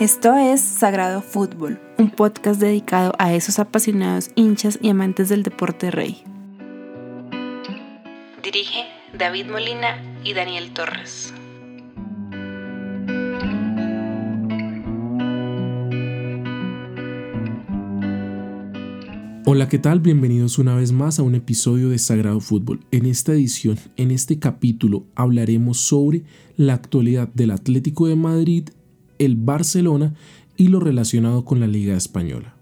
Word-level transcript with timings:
Esto 0.00 0.34
es 0.34 0.60
Sagrado 0.60 1.22
Fútbol, 1.22 1.78
un 1.98 2.10
podcast 2.10 2.60
dedicado 2.60 3.12
a 3.20 3.32
esos 3.32 3.60
apasionados 3.60 4.32
hinchas 4.34 4.76
y 4.82 4.88
amantes 4.88 5.28
del 5.28 5.44
deporte 5.44 5.92
rey. 5.92 6.24
Dirige 8.42 8.86
David 9.16 9.46
Molina 9.46 10.02
y 10.24 10.34
Daniel 10.34 10.72
Torres. 10.72 11.32
Hola, 19.46 19.68
¿qué 19.68 19.78
tal? 19.78 20.00
Bienvenidos 20.00 20.58
una 20.58 20.74
vez 20.74 20.90
más 20.90 21.20
a 21.20 21.22
un 21.22 21.36
episodio 21.36 21.88
de 21.90 21.98
Sagrado 21.98 22.40
Fútbol. 22.40 22.80
En 22.90 23.06
esta 23.06 23.32
edición, 23.32 23.78
en 23.96 24.10
este 24.10 24.40
capítulo, 24.40 25.04
hablaremos 25.14 25.78
sobre 25.78 26.24
la 26.56 26.74
actualidad 26.74 27.28
del 27.28 27.52
Atlético 27.52 28.08
de 28.08 28.16
Madrid 28.16 28.70
el 29.24 29.36
Barcelona 29.36 30.14
y 30.56 30.68
lo 30.68 30.80
relacionado 30.80 31.44
con 31.44 31.60
la 31.60 31.66
Liga 31.66 31.96
Española. 31.96 32.54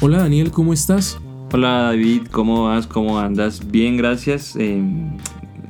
Hola 0.00 0.18
Daniel, 0.18 0.50
¿cómo 0.50 0.72
estás? 0.72 1.18
Hola 1.52 1.82
David, 1.82 2.28
¿cómo 2.30 2.64
vas? 2.64 2.86
¿Cómo 2.86 3.18
andas? 3.18 3.70
Bien, 3.70 3.96
gracias. 3.96 4.54
en 4.56 5.20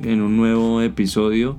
un 0.03 0.37
nuevo 0.37 0.81
episodio 0.81 1.57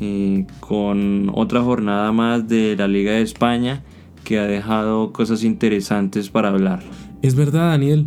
eh, 0.00 0.46
con 0.60 1.30
otra 1.34 1.62
jornada 1.62 2.12
más 2.12 2.48
de 2.48 2.76
la 2.76 2.86
Liga 2.86 3.12
de 3.12 3.22
España 3.22 3.82
que 4.30 4.38
ha 4.38 4.46
dejado 4.46 5.12
cosas 5.12 5.42
interesantes 5.42 6.30
para 6.30 6.50
hablar. 6.50 6.84
Es 7.20 7.34
verdad, 7.34 7.70
Daniel. 7.70 8.06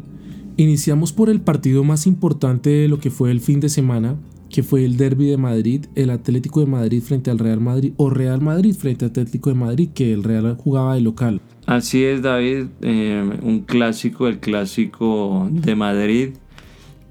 Iniciamos 0.55 1.12
por 1.12 1.29
el 1.29 1.41
partido 1.41 1.84
más 1.84 2.07
importante 2.07 2.70
de 2.70 2.88
lo 2.88 2.98
que 2.98 3.12
fue 3.12 3.29
el 3.29 3.41
fin 3.41 3.60
de 3.60 3.68
semana, 3.68 4.16
que 4.49 4.63
fue 4.63 4.85
el 4.85 4.96
Derby 4.96 5.27
de 5.27 5.35
Madrid, 5.35 5.88
el 5.96 6.12
Atlético 6.12 6.62
de 6.62 6.68
Madrid 6.68 7.04
frente 7.04 7.29
al 7.29 7.40
Real 7.40 7.60
Madrid 7.60 7.91
o 7.98 8.10
Real 8.10 8.40
Madrid 8.40 8.74
frente 8.74 9.04
al 9.04 9.12
Atlético 9.12 9.49
de 9.49 9.55
Madrid, 9.55 9.90
que 9.94 10.13
el 10.13 10.24
Real 10.24 10.55
jugaba 10.55 10.96
de 10.96 11.01
local. 11.01 11.41
Así 11.66 12.05
es, 12.05 12.21
David, 12.21 12.68
eh, 12.79 13.40
un 13.41 13.60
clásico, 13.60 14.29
el 14.29 14.40
clásico 14.40 15.49
de 15.51 15.76
Madrid. 15.76 16.29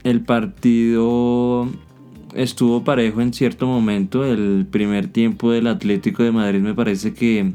El 0.05 0.22
partido 0.22 1.68
estuvo 2.34 2.83
parejo 2.83 3.20
en 3.20 3.34
cierto 3.34 3.66
momento. 3.66 4.24
El 4.24 4.66
primer 4.70 5.08
tiempo 5.08 5.50
del 5.50 5.66
Atlético 5.66 6.22
de 6.22 6.33
Madrid 6.33 6.60
me 6.60 6.72
parece 6.72 7.12
que 7.12 7.52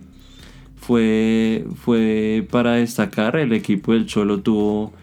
fue, 0.77 1.65
fue 1.75 2.47
para 2.49 2.73
destacar. 2.73 3.35
El 3.35 3.53
equipo 3.53 3.93
del 3.93 4.05
Cholo 4.05 4.39
tuvo 4.39 4.93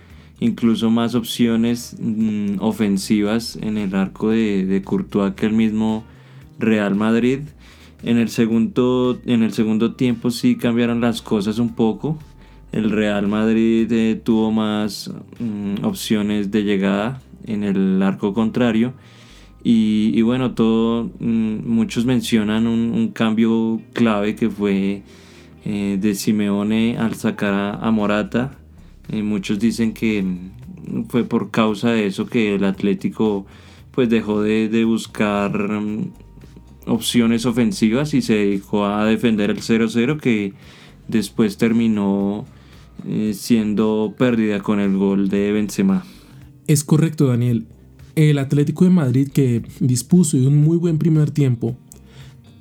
incluso 0.41 0.91
más 0.91 1.14
opciones 1.14 1.97
mm, 2.00 2.56
ofensivas 2.61 3.56
en 3.61 3.77
el 3.78 3.94
arco 3.94 4.31
de, 4.31 4.64
de, 4.64 4.83
Courtois 4.83 5.34
que 5.34 5.47
el 5.47 5.53
mismo 5.53 6.05
Real 6.58 6.94
Madrid. 6.94 7.41
En 8.03 8.19
el, 8.19 8.28
segundo, 8.28 9.19
en 9.25 9.42
el 9.42 9.53
segundo 9.53 9.94
tiempo 9.94 10.31
sí 10.31 10.56
cambiaron 10.56 11.00
las 11.00 11.22
cosas 11.22 11.58
un 11.58 11.75
poco. 11.75 12.19
El 12.72 12.91
Real 12.91 13.28
Madrid 13.28 13.91
eh, 13.92 14.20
tuvo 14.22 14.50
más 14.50 15.11
mm, 15.38 15.84
opciones 15.84 16.50
de 16.50 16.64
llegada 16.64 17.22
en 17.47 17.62
el 17.64 18.03
arco 18.03 18.34
contrario. 18.34 18.92
Y, 19.66 20.20
bueno, 20.20 20.53
todo, 20.53 21.11
mm, 21.20 21.66
muchos 21.66 22.05
mencionan 22.05 22.66
un, 22.66 22.92
un 22.92 23.09
cambio 23.09 23.81
clave 23.94 24.34
que 24.34 24.50
fue 24.50 25.03
eh, 25.64 25.96
de 25.98 26.14
Simeone 26.14 26.98
al 26.98 27.14
sacar 27.14 27.78
a, 27.80 27.90
Morata. 27.90 28.58
Eh, 29.08 29.22
muchos 29.22 29.58
dicen 29.58 29.94
que 29.94 30.24
fue 31.08 31.24
por 31.24 31.50
causa 31.50 31.90
de 31.90 32.06
eso 32.06 32.26
que 32.26 32.54
el 32.54 32.64
Atlético 32.64 33.46
pues 33.90 34.10
dejó 34.10 34.42
de, 34.42 34.84
buscar 34.84 35.56
mm, 35.56 36.12
opciones 36.86 37.47
ofensivas 37.47 38.12
y 38.12 38.20
se 38.20 38.34
dedicó 38.34 38.84
a 38.84 39.06
defender 39.06 39.50
el 39.50 39.58
0-0 39.60 40.20
que 40.20 40.53
después 41.08 41.56
terminó 41.56 42.44
eh, 43.06 43.32
siendo 43.34 44.14
pérdida 44.19 44.60
con 44.60 44.80
el 44.80 44.97
gol 44.97 45.28
de 45.28 45.53
Benzema. 45.53 46.04
Es 46.66 46.84
correcto, 46.84 47.28
Daniel. 47.28 47.66
El 48.16 48.38
Atlético 48.38 48.84
de 48.84 48.91
Madrid 48.91 49.28
que 49.32 49.62
dispuso 49.80 50.36
de 50.36 50.47
un 50.47 50.56
muy 50.56 50.76
buen 50.76 50.98
primer 50.98 51.30
tiempo 51.30 51.76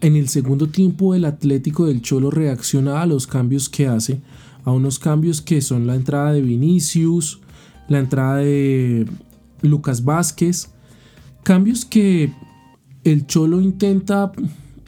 en 0.03 0.17
el 0.17 0.27
segundo 0.27 0.67
tiempo 0.67 1.15
el 1.15 1.23
Atlético 1.23 1.85
del 1.85 2.01
Cholo 2.01 2.29
reacciona 2.29 3.01
a 3.01 3.05
los 3.05 3.25
cambios 3.25 3.69
que 3.69 3.87
hace, 3.87 4.19
a 4.65 4.71
unos 4.71 4.99
cambios 4.99 5.41
que 5.41 5.61
son 5.61 5.87
la 5.87 5.95
entrada 5.95 6.33
de 6.33 6.41
Vinicius, 6.41 7.39
la 7.87 7.99
entrada 7.99 8.37
de 8.37 9.07
Lucas 9.61 10.03
Vázquez, 10.03 10.71
cambios 11.43 11.85
que 11.85 12.33
el 13.05 13.25
Cholo 13.27 13.61
intenta 13.61 14.33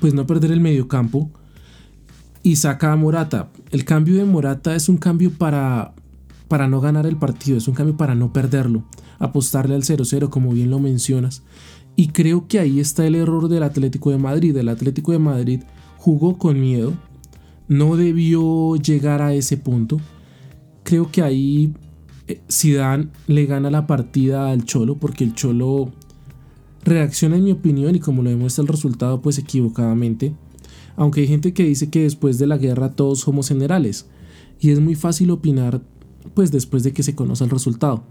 pues 0.01 0.13
no 0.13 0.27
perder 0.27 0.51
el 0.51 0.59
mediocampo 0.59 1.31
y 2.43 2.57
saca 2.57 2.91
a 2.91 2.97
Morata. 2.97 3.47
El 3.71 3.85
cambio 3.85 4.17
de 4.17 4.25
Morata 4.25 4.75
es 4.75 4.89
un 4.89 4.97
cambio 4.97 5.31
para 5.31 5.93
para 6.49 6.67
no 6.67 6.79
ganar 6.81 7.05
el 7.05 7.17
partido, 7.17 7.57
es 7.57 7.67
un 7.67 7.73
cambio 7.73 7.97
para 7.97 8.15
no 8.15 8.31
perderlo, 8.31 8.83
apostarle 9.17 9.75
al 9.75 9.83
0-0 9.83 10.29
como 10.29 10.51
bien 10.51 10.69
lo 10.69 10.79
mencionas. 10.79 11.41
Y 11.95 12.09
creo 12.09 12.47
que 12.47 12.59
ahí 12.59 12.79
está 12.79 13.05
el 13.05 13.15
error 13.15 13.47
del 13.47 13.63
Atlético 13.63 14.11
de 14.11 14.17
Madrid. 14.17 14.55
El 14.57 14.69
Atlético 14.69 15.11
de 15.11 15.19
Madrid 15.19 15.61
jugó 15.97 16.37
con 16.37 16.59
miedo, 16.59 16.93
no 17.67 17.95
debió 17.95 18.75
llegar 18.75 19.21
a 19.21 19.33
ese 19.33 19.57
punto. 19.57 19.99
Creo 20.83 21.09
que 21.11 21.21
ahí 21.21 21.73
eh, 22.27 22.41
Zidane 22.51 23.07
le 23.27 23.45
gana 23.45 23.71
la 23.71 23.87
partida 23.87 24.51
al 24.51 24.65
Cholo 24.65 24.95
porque 24.97 25.23
el 25.23 25.33
Cholo 25.33 25.91
reacciona 26.83 27.37
en 27.37 27.43
mi 27.43 27.51
opinión 27.51 27.95
y 27.95 27.99
como 27.99 28.21
lo 28.21 28.29
demuestra 28.29 28.61
el 28.61 28.67
resultado 28.67 29.21
pues 29.21 29.37
equivocadamente. 29.37 30.35
Aunque 30.97 31.21
hay 31.21 31.27
gente 31.27 31.53
que 31.53 31.63
dice 31.63 31.89
que 31.89 32.03
después 32.03 32.37
de 32.37 32.47
la 32.47 32.57
guerra 32.57 32.91
todos 32.91 33.21
somos 33.21 33.47
generales 33.47 34.05
y 34.59 34.71
es 34.71 34.79
muy 34.79 34.95
fácil 34.95 35.31
opinar 35.31 35.81
pues 36.33 36.51
después 36.51 36.83
de 36.83 36.93
que 36.93 37.03
se 37.03 37.15
conoce 37.15 37.43
el 37.43 37.49
resultado. 37.49 38.03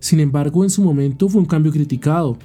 Sin 0.00 0.20
embargo, 0.20 0.64
en 0.64 0.70
su 0.70 0.82
momento 0.82 1.28
fue 1.28 1.40
un 1.40 1.46
cambio 1.46 1.72
criticado 1.72 2.38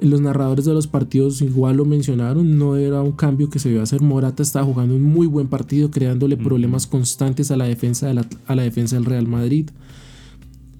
los 0.00 0.20
narradores 0.20 0.64
de 0.64 0.74
los 0.74 0.86
partidos 0.86 1.42
igual 1.42 1.76
lo 1.76 1.84
mencionaron, 1.84 2.58
no 2.58 2.76
era 2.76 3.02
un 3.02 3.12
cambio 3.12 3.50
que 3.50 3.58
se 3.58 3.70
iba 3.70 3.80
a 3.80 3.84
hacer. 3.84 4.00
Morata 4.00 4.42
estaba 4.42 4.64
jugando 4.64 4.94
un 4.94 5.02
muy 5.02 5.26
buen 5.26 5.48
partido, 5.48 5.90
creándole 5.90 6.36
problemas 6.36 6.86
constantes 6.86 7.50
a 7.50 7.56
la 7.56 7.64
defensa, 7.64 8.06
de 8.06 8.14
la, 8.14 8.26
a 8.46 8.54
la 8.54 8.62
defensa 8.62 8.96
del 8.96 9.04
Real 9.04 9.26
Madrid. 9.26 9.70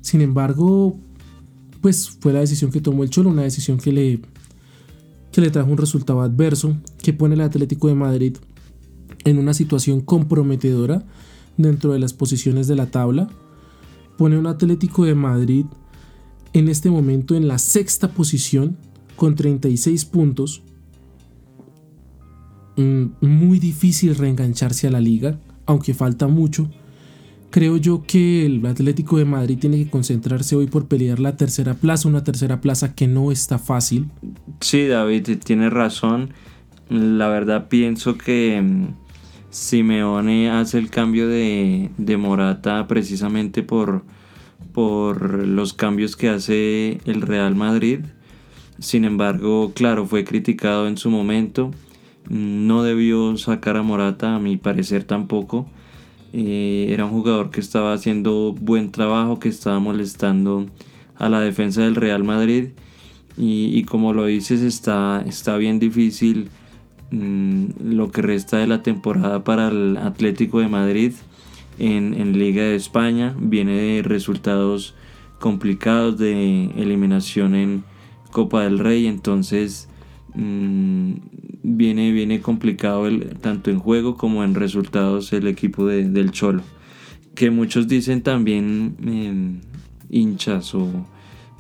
Sin 0.01 0.21
embargo, 0.21 0.97
pues 1.81 2.11
fue 2.21 2.33
la 2.33 2.41
decisión 2.41 2.71
que 2.71 2.81
tomó 2.81 3.03
el 3.03 3.11
Cholo, 3.11 3.31
una 3.31 3.43
decisión 3.43 3.79
que 3.79 3.93
le, 3.93 4.21
que 5.33 5.41
le 5.41 5.51
trajo 5.51 5.71
un 5.71 5.79
resultado 5.79 6.21
adverso, 6.21 6.77
que 7.03 7.13
pone 7.13 7.35
al 7.35 7.41
Atlético 7.43 7.89
de 7.89 7.95
Madrid 7.95 8.37
en 9.25 9.39
una 9.39 9.53
situación 9.53 10.01
comprometedora 10.01 11.05
dentro 11.57 11.93
de 11.93 11.99
las 11.99 12.13
posiciones 12.13 12.69
de 12.69 12.77
la 12.77 12.87
tabla. 12.87 13.29
Pone 14.17 14.39
un 14.39 14.47
Atlético 14.47 15.05
de 15.05 15.15
Madrid 15.15 15.67
en 16.53 16.69
este 16.69 16.91
momento 16.91 17.35
en 17.35 17.49
la 17.49 17.59
sexta 17.59 18.09
posición 18.09 18.77
con 19.19 19.35
36 19.35 20.05
puntos. 20.07 20.63
Mm, 22.77 23.07
muy 23.21 23.59
difícil 23.59 24.15
reengancharse 24.15 24.87
a 24.87 24.91
la 24.93 25.01
liga, 25.01 25.39
aunque 25.67 25.93
falta 25.93 26.29
mucho. 26.29 26.71
Creo 27.51 27.79
yo 27.79 28.05
que 28.07 28.47
el 28.47 28.65
Atlético 28.65 29.19
de 29.19 29.25
Madrid 29.25 29.59
tiene 29.59 29.79
que 29.79 29.91
concentrarse 29.91 30.55
hoy 30.55 30.69
por 30.69 30.87
pelear 30.87 31.19
la 31.19 31.37
tercera 31.37 31.75
plaza, 31.75 32.09
una 32.09 32.23
tercera 32.23 32.61
plaza 32.61 32.95
que 32.95 33.09
no 33.09 33.33
está 33.33 33.59
fácil. 33.59 34.09
Sí, 34.61 34.87
David, 34.87 35.39
tiene 35.45 35.69
razón. 35.69 36.31
La 36.89 37.29
verdad 37.29 37.69
pienso 37.69 38.17
que 38.17 38.63
mm, 38.63 38.87
Simeone 39.51 40.51
hace 40.51 40.79
el 40.79 40.91
cambio 40.91 41.27
de, 41.27 41.91
de 41.99 42.17
Morata 42.17 42.87
precisamente 42.87 43.65
por, 43.65 44.05
por 44.73 45.45
los 45.45 45.73
cambios 45.73 46.15
que 46.15 46.29
hace 46.29 47.01
el 47.05 47.23
Real 47.23 47.57
Madrid 47.57 48.01
sin 48.79 49.05
embargo, 49.05 49.73
claro, 49.75 50.07
fue 50.07 50.25
criticado 50.25 50.87
en 50.87 50.97
su 50.97 51.11
momento. 51.11 51.73
No 52.29 52.83
debió 52.83 53.37
sacar 53.37 53.77
a 53.77 53.83
Morata, 53.83 54.37
a 54.37 54.39
mi 54.39 54.57
parecer 54.57 55.05
tampoco. 55.05 55.67
Eh, 56.33 56.87
era 56.91 57.07
un 57.07 57.11
jugador 57.11 57.51
que 57.51 57.61
estaba 57.61 57.93
haciendo 57.93 58.55
buen 58.59 58.93
trabajo, 58.93 59.41
que 59.41 59.49
estaba 59.49 59.81
molestando 59.81 60.67
a 61.17 61.29
la 61.29 61.41
defensa 61.41 61.83
del 61.83 61.97
Real 61.97 62.23
Madrid. 62.23 62.69
Y, 63.41 63.85
como 63.85 64.13
lo 64.13 64.27
dices, 64.27 64.63
está, 64.63 65.23
está 65.25 65.57
bien 65.57 65.79
difícil 65.79 66.49
mm, 67.13 67.67
lo 67.93 68.11
que 68.11 68.21
resta 68.21 68.59
de 68.59 68.67
la 68.67 68.83
temporada 68.83 69.45
para 69.45 69.69
el 69.69 69.97
Atlético 69.97 70.59
de 70.59 70.67
Madrid 70.67 71.13
en, 71.79 72.15
en 72.15 72.37
Liga 72.37 72.63
de 72.63 72.75
España. 72.75 73.35
Viene 73.39 73.73
de 73.75 74.03
resultados 74.03 74.95
complicados 75.39 76.19
de 76.19 76.65
eliminación 76.77 77.55
en 77.55 77.85
Copa 78.31 78.63
del 78.65 78.79
Rey, 78.79 79.07
entonces 79.07 79.89
mm, 80.35 81.13
viene, 81.63 82.13
viene 82.13 82.41
complicado 82.41 83.07
el, 83.07 83.37
tanto 83.41 83.71
en 83.71 83.79
juego 83.79 84.17
como 84.17 84.45
en 84.45 84.55
resultados 84.55 85.33
el 85.33 85.47
equipo 85.47 85.87
del 85.87 86.31
Cholo. 86.31 86.63
que 87.35 87.51
muchos 87.51 87.89
dicen 87.89 88.23
también 88.23 88.97
em, 89.05 89.61
hinchas 90.11 90.75
o, 90.75 90.89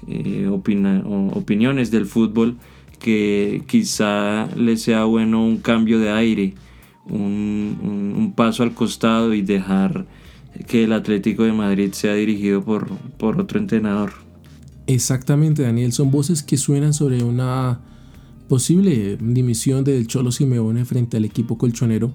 eh, 0.06 0.48
opiniones 0.48 1.90
del 1.90 2.06
fútbol 2.06 2.56
que 2.98 3.62
quizá 3.66 4.48
le 4.56 4.76
sea 4.76 5.04
bueno 5.04 5.44
un 5.44 5.58
cambio 5.58 5.98
de 5.98 6.10
aire, 6.10 6.54
un, 7.06 8.32
paso 8.36 8.62
al 8.62 8.74
costado 8.74 9.34
y 9.34 9.42
dejar 9.42 10.06
que 10.66 10.84
el 10.84 10.92
Atlético 10.92 11.44
de 11.44 11.52
Madrid 11.52 11.92
sea 11.92 12.14
dirigido 12.14 12.62
por, 12.62 12.88
por 13.18 13.40
otro 13.40 13.58
entrenador. 13.58 14.27
Exactamente, 14.88 15.62
Daniel, 15.62 15.92
son 15.92 16.10
voces 16.10 16.42
que 16.42 16.56
suenan 16.56 16.92
sobre 16.92 17.22
una 17.22 17.80
posible 18.48 19.16
dimisión 19.20 19.84
del 19.84 20.08
Cholo 20.08 20.32
Simeone 20.32 20.84
frente 20.84 21.18
al 21.18 21.24
equipo 21.24 21.56
colchonero, 21.58 22.12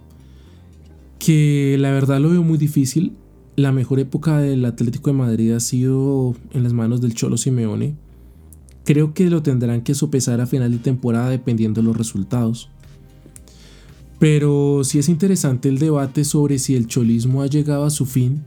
que 1.20 1.78
la 1.80 1.92
verdad 1.92 2.20
lo 2.20 2.32
veo 2.32 2.44
muy 2.44 2.58
difícil 2.58 3.14
la 3.56 3.72
mejor 3.72 4.00
época 4.00 4.40
del 4.40 4.66
Atlético 4.66 5.12
de 5.12 5.18
Madrid 5.18 5.52
ha 5.52 5.60
sido 5.60 6.36
en 6.54 6.64
las 6.64 6.74
manos 6.74 7.02
del 7.02 7.14
Cholo 7.14 7.38
Simeone. 7.38 7.96
Creo 8.84 9.14
que 9.14 9.30
lo 9.30 9.44
tendrán 9.44 9.82
que 9.82 9.94
sopesar 9.94 10.42
a 10.42 10.48
final 10.48 10.72
de 10.72 10.80
temporada 10.80 11.30
dependiendo 11.30 11.82
de 11.82 11.88
los 11.88 11.96
resultados. 11.96 12.70
Pero 14.20 14.84
sí 14.84 15.00
es 15.00 15.10
interesante 15.10 15.70
el 15.70 15.78
debate 15.78 16.24
sobre 16.24 16.58
si 16.58 16.76
el 16.76 16.88
cholismo 16.88 17.42
ha 17.42 17.48
llegado 17.48 17.86
a 17.86 17.90
su 17.90 18.06
fin, 18.06 18.44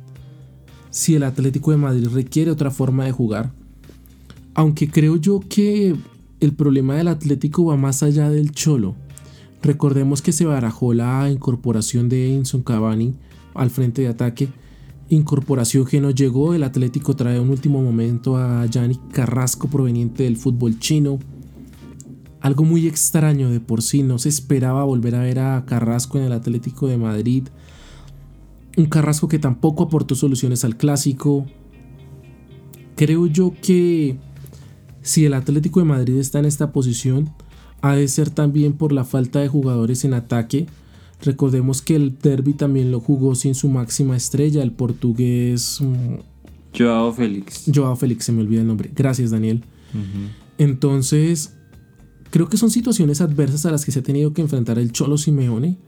si 0.90 1.14
el 1.14 1.22
Atlético 1.22 1.70
de 1.70 1.76
Madrid 1.76 2.08
requiere 2.08 2.50
otra 2.50 2.70
forma 2.70 3.04
de 3.04 3.12
jugar. 3.12 3.52
Aunque 4.56 4.90
creo 4.90 5.16
yo 5.16 5.40
que 5.48 5.94
el 6.40 6.52
problema 6.54 6.96
del 6.96 7.08
Atlético 7.08 7.66
va 7.66 7.76
más 7.76 8.02
allá 8.02 8.30
del 8.30 8.52
Cholo. 8.52 8.96
Recordemos 9.62 10.22
que 10.22 10.32
se 10.32 10.46
barajó 10.46 10.94
la 10.94 11.30
incorporación 11.30 12.08
de 12.08 12.34
Enzo 12.34 12.64
Cavani 12.64 13.14
al 13.54 13.70
frente 13.70 14.02
de 14.02 14.08
ataque 14.08 14.48
incorporación 15.08 15.84
que 15.84 16.00
no 16.00 16.10
llegó. 16.10 16.54
El 16.54 16.62
Atlético 16.62 17.14
trae 17.14 17.38
un 17.38 17.50
último 17.50 17.82
momento 17.82 18.36
a 18.36 18.66
Yannick 18.66 19.12
Carrasco 19.12 19.68
proveniente 19.68 20.24
del 20.24 20.36
fútbol 20.36 20.78
chino. 20.78 21.18
Algo 22.40 22.64
muy 22.64 22.86
extraño 22.86 23.50
de 23.50 23.60
por 23.60 23.82
sí, 23.82 24.02
no 24.02 24.18
se 24.18 24.28
esperaba 24.28 24.84
volver 24.84 25.16
a 25.16 25.20
ver 25.20 25.38
a 25.38 25.64
Carrasco 25.66 26.18
en 26.18 26.24
el 26.24 26.32
Atlético 26.32 26.86
de 26.86 26.96
Madrid. 26.96 27.48
Un 28.76 28.86
Carrasco 28.86 29.28
que 29.28 29.38
tampoco 29.38 29.84
aportó 29.84 30.14
soluciones 30.14 30.64
al 30.64 30.76
clásico. 30.76 31.46
Creo 32.94 33.26
yo 33.26 33.52
que 33.60 34.18
si 35.06 35.24
el 35.24 35.34
Atlético 35.34 35.80
de 35.80 35.86
Madrid 35.86 36.16
está 36.16 36.38
en 36.38 36.44
esta 36.44 36.72
posición, 36.72 37.30
ha 37.80 37.94
de 37.94 38.08
ser 38.08 38.30
también 38.30 38.74
por 38.74 38.92
la 38.92 39.04
falta 39.04 39.40
de 39.40 39.48
jugadores 39.48 40.04
en 40.04 40.14
ataque 40.14 40.66
Recordemos 41.22 41.80
que 41.80 41.96
el 41.96 42.18
derby 42.18 42.52
también 42.52 42.90
lo 42.90 43.00
jugó 43.00 43.34
sin 43.34 43.54
su 43.54 43.68
máxima 43.68 44.16
estrella, 44.16 44.62
el 44.62 44.72
portugués. 44.72 45.80
Mm, 45.80 46.16
Joao 46.76 47.12
Félix. 47.12 47.64
Joao 47.74 47.96
Félix, 47.96 48.26
se 48.26 48.32
me 48.32 48.42
olvida 48.42 48.60
el 48.60 48.66
nombre. 48.66 48.90
Gracias, 48.94 49.30
Daniel. 49.30 49.62
Entonces, 50.58 51.54
creo 52.30 52.48
que 52.50 52.58
son 52.58 52.70
situaciones 52.70 53.22
adversas 53.22 53.64
a 53.64 53.70
las 53.70 53.84
que 53.84 53.92
se 53.92 54.00
ha 54.00 54.02
tenido 54.02 54.34
que 54.34 54.42
enfrentar 54.42 54.78
el 54.78 54.92
Cholo 54.92 55.16
Simeone 55.16 55.78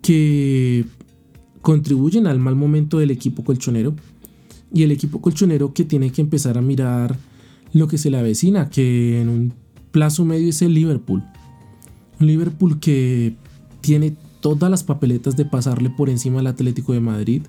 que 0.00 0.84
contribuyen 1.60 2.28
al 2.28 2.38
mal 2.38 2.54
momento 2.54 2.98
del 2.98 3.10
equipo 3.10 3.42
colchonero 3.42 3.96
y 4.72 4.84
el 4.84 4.92
equipo 4.92 5.20
colchonero 5.20 5.74
que 5.74 5.84
tiene 5.84 6.12
que 6.12 6.20
empezar 6.20 6.56
a 6.56 6.60
mirar 6.60 7.16
lo 7.76 7.88
que 7.88 7.98
se 7.98 8.10
le 8.10 8.18
avecina, 8.18 8.70
que 8.70 9.20
en 9.20 9.28
un 9.28 9.52
plazo 9.90 10.24
medio 10.24 10.48
es 10.48 10.62
el 10.62 10.72
Liverpool. 10.72 11.22
Un 12.18 12.26
Liverpool 12.26 12.80
que 12.80 13.36
tiene 13.82 14.16
todas 14.40 14.70
las 14.70 14.82
papeletas 14.82 15.36
de 15.36 15.44
pasarle 15.44 15.90
por 15.90 16.08
encima 16.08 16.40
al 16.40 16.46
Atlético 16.46 16.94
de 16.94 17.00
Madrid, 17.00 17.42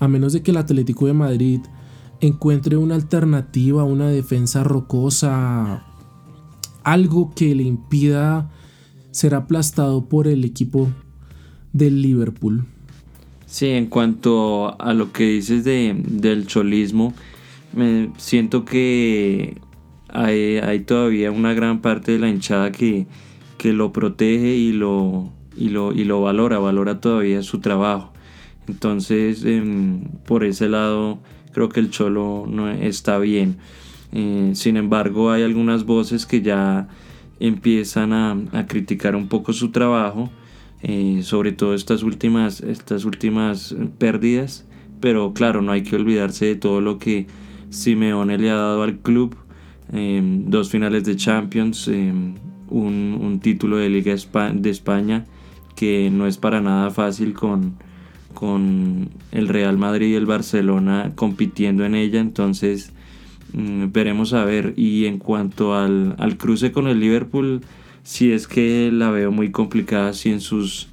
a 0.00 0.08
menos 0.08 0.32
de 0.32 0.42
que 0.42 0.52
el 0.52 0.56
Atlético 0.56 1.06
de 1.06 1.12
Madrid 1.12 1.60
encuentre 2.20 2.78
una 2.78 2.94
alternativa, 2.94 3.84
una 3.84 4.08
defensa 4.08 4.64
rocosa, 4.64 5.84
algo 6.82 7.32
que 7.34 7.54
le 7.54 7.64
impida 7.64 8.50
ser 9.10 9.34
aplastado 9.34 10.06
por 10.06 10.28
el 10.28 10.44
equipo 10.44 10.88
del 11.74 12.00
Liverpool. 12.00 12.64
Sí, 13.44 13.66
en 13.66 13.86
cuanto 13.86 14.80
a 14.80 14.94
lo 14.94 15.12
que 15.12 15.24
dices 15.24 15.62
de, 15.64 15.94
del 16.08 16.46
cholismo, 16.46 17.12
me 17.74 18.10
siento 18.18 18.64
que 18.64 19.60
hay, 20.08 20.80
todavía 20.80 21.30
una 21.30 21.54
gran 21.54 21.80
parte 21.80 22.12
de 22.12 22.18
la 22.18 22.28
hinchada 22.28 22.70
que, 22.72 23.06
que 23.58 23.72
lo 23.72 23.92
protege 23.92 24.54
y 24.54 24.72
lo, 24.72 25.30
y 25.56 25.70
lo, 25.70 25.92
y 25.92 26.04
lo 26.04 26.20
valora, 26.20 26.58
valora 26.58 27.00
todavía 27.00 27.42
su 27.42 27.60
trabajo. 27.60 28.12
Entonces, 28.68 29.44
em, 29.44 30.04
por 30.26 30.44
ese 30.44 30.68
lado, 30.68 31.18
creo 31.52 31.68
que 31.68 31.80
el 31.80 31.90
Cholo 31.90 32.46
no 32.48 32.68
está 32.70 33.18
bien. 33.18 33.56
Eh, 34.12 34.52
sin 34.54 34.76
embargo, 34.76 35.30
hay 35.30 35.42
algunas 35.42 35.84
voces 35.84 36.26
que 36.26 36.42
ya 36.42 36.88
empiezan 37.40 38.12
a, 38.12 38.36
a 38.52 38.66
criticar 38.66 39.16
un 39.16 39.28
poco 39.28 39.52
su 39.52 39.70
trabajo, 39.70 40.30
eh, 40.82 41.20
sobre 41.22 41.52
todo 41.52 41.74
estas 41.74 42.02
últimas, 42.02 42.60
estas 42.60 43.04
últimas 43.04 43.74
pérdidas. 43.98 44.66
Pero 45.00 45.32
claro, 45.32 45.62
no 45.62 45.72
hay 45.72 45.82
que 45.82 45.96
olvidarse 45.96 46.46
de 46.46 46.54
todo 46.54 46.80
lo 46.80 46.98
que 46.98 47.26
Simeone 47.72 48.38
le 48.38 48.50
ha 48.50 48.56
dado 48.56 48.82
al 48.82 48.98
club. 48.98 49.34
Em, 49.92 50.48
dos 50.48 50.70
finales 50.70 51.04
de 51.04 51.16
Champions, 51.16 51.88
em, 51.88 52.34
un, 52.68 53.40
título 53.42 53.76
de 53.76 53.88
Liga 53.88 54.14
de 54.54 54.70
España 54.70 55.24
que 55.74 56.10
no 56.10 56.26
es 56.26 56.36
para 56.36 56.60
nada 56.60 56.90
fácil 56.90 57.32
con, 57.32 57.74
con 58.34 59.10
el 59.32 59.48
Real 59.48 59.78
Madrid 59.78 60.08
y 60.08 60.14
el 60.14 60.26
Barcelona 60.26 61.12
compitiendo 61.14 61.84
en 61.84 61.94
ella, 61.94 62.20
entonces 62.20 62.92
mm, 63.52 63.86
veremos 63.90 64.32
a 64.32 64.44
ver. 64.44 64.74
Y 64.76 65.06
en 65.06 65.18
cuanto 65.18 65.74
al, 65.74 66.36
cruce 66.38 66.72
con 66.72 66.86
el 66.86 67.00
Liverpool, 67.00 67.62
si 68.02 68.32
es 68.32 68.46
que 68.46 68.90
la 68.92 69.10
veo 69.10 69.32
muy 69.32 69.50
complicada, 69.50 70.12
si 70.12 70.30
en 70.30 70.40
sus 70.40 70.88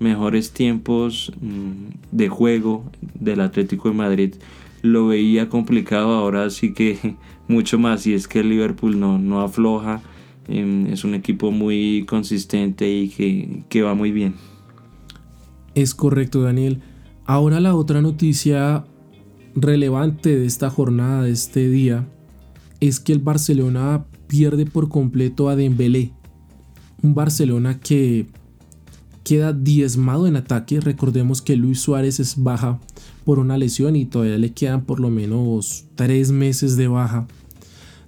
mejores 0.00 0.52
tiempos 0.52 1.32
mm, 1.40 2.16
de 2.16 2.28
juego 2.28 2.84
del 3.14 3.40
Atlético 3.40 3.88
de 3.88 3.94
Madrid 3.94 4.34
lo 4.84 5.08
veía 5.08 5.48
complicado, 5.48 6.14
ahora 6.14 6.48
sí 6.50 6.72
que 6.72 7.16
mucho 7.48 7.78
más, 7.78 8.06
y 8.06 8.14
es 8.14 8.28
que 8.28 8.40
el 8.40 8.50
Liverpool 8.50 8.98
no, 9.00 9.18
no 9.18 9.40
afloja 9.40 10.02
Em, 10.48 10.92
es 10.92 11.04
un 11.04 11.14
equipo 11.14 11.50
muy 11.50 12.04
consistente 12.06 12.90
y 12.90 13.64
que, 13.68 13.82
va 13.82 13.94
muy 13.94 14.12
bien. 14.12 14.34
Es 15.74 15.94
correcto, 15.94 16.42
Daniel. 16.42 16.80
Ahora 17.24 17.60
la 17.60 17.74
otra 17.74 18.02
noticia 18.02 18.84
relevante 19.54 20.36
de 20.36 20.46
esta 20.46 20.70
jornada, 20.70 21.22
de 21.22 21.30
este 21.30 21.68
día, 21.68 22.06
es 22.80 23.00
que 23.00 23.12
el 23.12 23.20
Barcelona 23.20 24.04
pierde 24.26 24.66
por 24.66 24.88
completo 24.88 25.48
a 25.48 25.56
Dembélé. 25.56 26.12
Un 27.02 27.14
Barcelona 27.14 27.80
que 27.80 28.26
queda 29.22 29.52
diezmado 29.52 30.26
en 30.26 30.36
ataque. 30.36 30.80
Recordemos 30.80 31.40
que 31.40 31.56
Luis 31.56 31.80
Suárez 31.80 32.20
es 32.20 32.42
baja 32.42 32.78
por 33.24 33.38
una 33.38 33.58
lesión 33.58 33.96
y 33.96 34.04
todavía 34.04 34.38
le 34.38 34.52
quedan 34.52 34.84
por 34.84 35.00
lo 35.00 35.10
menos 35.10 35.84
tres 35.94 36.30
meses 36.30 36.76
de 36.76 36.88
baja. 36.88 37.26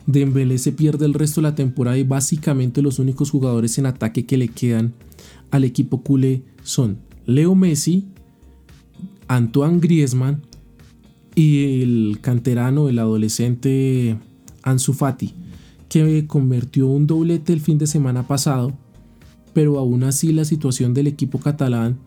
Dembélé 0.07 0.59
se 0.59 0.73
pierde 0.73 1.05
el 1.05 1.15
resto 1.15 1.41
de 1.41 1.49
la 1.49 1.55
temporada 1.55 1.99
y 1.99 2.05
básicamente 2.05 2.83
los 2.83 2.99
únicos 2.99 3.31
jugadores 3.31 3.79
en 3.79 3.87
ataque 3.87 4.25
que 4.25 4.37
le 4.37 4.49
quedan 4.49 4.93
al 5.51 5.65
equipo 5.65 6.03
culé 6.03 6.43
son 6.63 6.99
Leo 7.25 7.55
Messi, 7.55 8.05
Antoine 9.27 9.81
Griezmann 9.81 10.43
y 11.35 11.83
el 11.83 12.19
canterano, 12.21 12.89
el 12.89 12.99
adolescente 12.99 14.17
Ansu 14.63 14.93
Fati, 14.93 15.35
que 15.89 16.27
convirtió 16.27 16.87
un 16.87 17.07
doblete 17.07 17.53
el 17.53 17.61
fin 17.61 17.79
de 17.79 17.87
semana 17.87 18.27
pasado, 18.27 18.73
pero 19.53 19.79
aún 19.79 20.05
así 20.05 20.33
la 20.33 20.45
situación 20.45 20.95
del 20.95 21.09
equipo 21.09 21.39
catalán, 21.39 21.99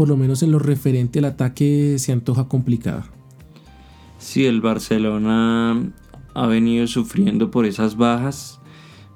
por 0.00 0.08
lo 0.08 0.16
menos 0.16 0.42
en 0.42 0.50
lo 0.50 0.58
referente 0.58 1.18
al 1.18 1.26
ataque, 1.26 1.96
se 1.98 2.10
antoja 2.10 2.48
complicada. 2.48 3.04
Sí, 4.18 4.46
el 4.46 4.62
Barcelona 4.62 5.92
ha 6.32 6.46
venido 6.46 6.86
sufriendo 6.86 7.50
por 7.50 7.66
esas 7.66 7.98
bajas. 7.98 8.62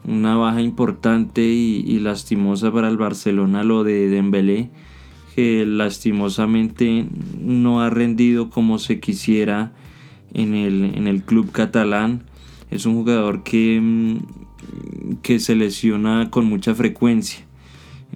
Una 0.06 0.36
baja 0.36 0.60
importante 0.60 1.40
y, 1.40 1.98
lastimosa 2.00 2.70
para 2.70 2.88
el 2.88 2.98
Barcelona 2.98 3.64
lo 3.64 3.82
de 3.82 4.10
Dembélé, 4.10 4.72
que 5.34 5.64
lastimosamente 5.64 7.06
no 7.40 7.80
ha 7.80 7.88
rendido 7.88 8.50
como 8.50 8.78
se 8.78 9.00
quisiera 9.00 9.72
en 10.34 10.52
el, 10.54 10.84
en 10.84 11.06
el 11.06 11.22
club 11.22 11.50
catalán. 11.50 12.24
Es 12.70 12.84
un 12.84 12.92
jugador 12.96 13.42
que, 13.42 13.80
mm, 13.80 15.14
que 15.22 15.40
se 15.40 15.56
lesiona 15.56 16.28
con 16.28 16.44
mucha 16.44 16.74
frecuencia. 16.74 17.46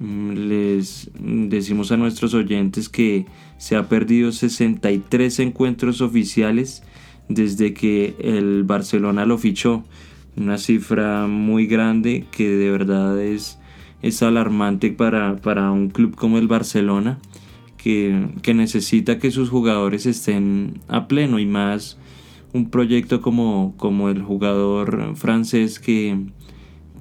Mm, 0.01 0.33
les 0.49 1.11
decimos 1.19 1.91
a 1.91 1.97
nuestros 1.97 2.35
oyentes 2.35 2.89
que 2.89 3.27
se 3.57 3.75
ha 3.77 3.89
perdido 3.89 4.31
63 4.31 5.41
encuentros 5.41 6.01
oficiales 6.01 6.83
desde 7.29 7.75
que 7.75 8.15
el 8.21 8.65
Barcelona 8.65 9.27
lo 9.27 9.39
fichó. 9.39 9.85
Una 10.37 10.59
cifra 10.59 11.27
muy 11.27 11.67
grande 11.67 12.27
que 12.31 12.49
de 12.49 12.71
verdad 12.71 13.21
es, 13.21 13.59
es 14.03 14.23
alarmante 14.23 14.91
para, 14.93 15.37
para 15.37 15.73
un 15.73 15.89
club 15.91 16.15
como 16.15 16.39
el 16.39 16.47
Barcelona, 16.47 17.19
que, 17.77 18.29
que 18.43 18.55
necesita 18.55 19.19
que 19.19 19.33
sus 19.33 19.51
jugadores 19.51 20.07
estén 20.07 20.81
a 20.87 21.09
pleno 21.09 21.41
y 21.41 21.47
más 21.47 21.99
un 22.53 22.71
proyecto 22.71 23.21
como, 23.21 23.75
como 23.77 24.09
el 24.11 24.23
jugador 24.23 25.17
francés 25.17 25.81
que, 25.81 26.17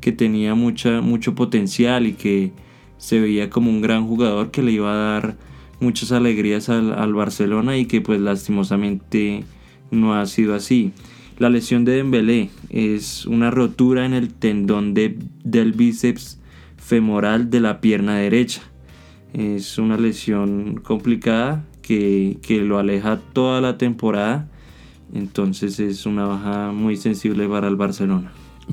que 0.02 0.12
tenía 0.12 0.56
mucha, 0.56 1.02
mucho 1.02 1.36
potencial 1.36 2.08
y 2.08 2.14
que 2.14 2.52
se 2.98 3.20
veía 3.20 3.50
como 3.50 3.70
un 3.70 3.82
gran 3.82 4.08
jugador 4.08 4.52
que 4.52 4.64
le 4.64 4.72
iba 4.72 4.92
a 4.92 5.12
dar 5.14 5.38
muchas 5.80 6.12
alegrías 6.12 6.70
al, 6.70 6.94
al 6.94 7.14
Barcelona 7.14 7.78
y 7.78 7.86
que 7.86 8.02
pues 8.02 8.20
lastimosamente 8.20 9.44
no 9.92 10.16
ha 10.16 10.26
sido 10.26 10.56
así. 10.56 10.92
La 11.40 11.50
lesión 11.50 11.86
de 11.86 11.94
Dembélé 11.94 12.50
es 12.70 13.28
una 13.28 13.52
rotura 13.52 14.06
en 14.06 14.14
el 14.14 14.34
tendón 14.34 14.96
de, 14.96 15.20
del 15.44 15.74
bíceps 15.74 16.40
femoral 16.78 17.52
de 17.52 17.60
la 17.60 17.80
pierna 17.80 18.16
derecha. 18.16 18.62
Es 19.34 19.78
una 19.78 19.98
lesión 19.98 20.82
complicada 20.84 21.64
que, 21.84 22.40
que 22.42 22.62
lo 22.62 22.80
aleja 22.80 23.20
toda 23.34 23.62
la 23.62 23.78
temporada. 23.78 24.50
Entonces 25.14 25.80
es 25.80 26.08
una 26.08 26.26
baja 26.26 26.72
muy 26.72 26.98
sensible 26.98 27.48
para 27.48 27.68
el 27.68 27.76
Barcelona. 27.76 28.32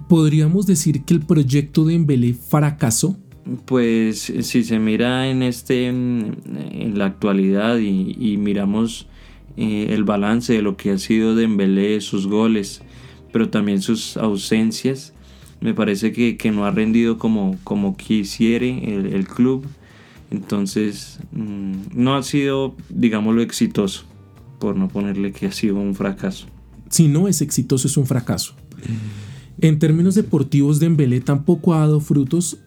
¿Podríamos 0.09 0.67
decir 0.67 1.05
que 1.05 1.13
el 1.13 1.21
proyecto 1.21 1.85
de 1.85 1.93
Dembélé 1.93 2.33
fracasó? 2.35 3.19
Pues 3.67 4.33
si 4.41 4.65
se 4.65 4.79
mira 4.79 5.29
en 5.29 5.43
este 5.43 5.87
en 5.87 6.93
la 6.97 7.07
actualidad 7.07 7.79
y, 7.79 8.37
miramos 8.39 9.07
eh, 9.57 9.89
el 9.91 10.05
balance 10.05 10.55
de 10.55 10.63
lo 10.63 10.77
que 10.77 10.93
ha 10.93 10.99
sido 10.99 11.35
Dembélé, 11.35 12.01
sus 12.01 12.27
goles, 12.27 12.83
pero 13.33 13.51
también 13.51 13.83
sus 13.83 14.17
ausencias. 14.17 15.13
Me 15.61 15.75
parece 15.75 16.13
que, 16.13 16.51
no 16.53 16.65
ha 16.65 16.71
rendido 16.71 17.19
como, 17.19 17.59
como 17.65 17.97
quisiere 17.97 18.95
el, 18.95 19.27
club. 19.27 19.67
Entonces 20.31 21.19
mm, 21.33 21.73
no 21.95 22.17
ha 22.17 22.23
sido, 22.23 22.75
digámoslo, 22.89 23.43
exitoso, 23.43 24.05
por 24.59 24.77
no 24.77 24.89
ponerle 24.89 25.33
que 25.33 25.47
ha 25.47 25.53
sido 25.53 25.77
un 25.77 25.95
fracaso. 25.95 26.47
Si 26.89 27.09
no 27.09 27.29
es 27.29 27.41
exitoso, 27.41 27.89
es 27.89 27.97
un 27.97 28.07
fracaso. 28.07 28.55
En 29.61 29.79
términos 29.79 30.15
deportivos, 30.15 30.81
Dembélé 30.81 31.21
tampoco 31.21 31.75
ha 31.75 31.81
dado 31.81 32.01
frutos. 32.01 32.59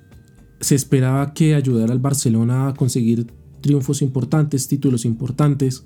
Se 0.60 0.76
esperaba 0.76 1.34
que 1.34 1.56
ayudara 1.56 1.94
al 1.94 2.00
Barcelona 2.00 2.68
a 2.68 2.74
conseguir 2.74 3.28
triunfos 3.62 4.02
importantes, 4.02 4.68
títulos 4.68 5.06
importantes 5.06 5.86